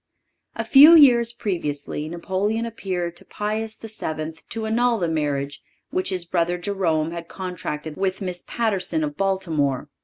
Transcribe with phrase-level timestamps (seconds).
[0.55, 4.33] A few years previously Napoleon appealed to Pius VII.
[4.49, 9.89] to annul the marriage which his brother Jerome had contracted with Miss Patterson of Baltimore.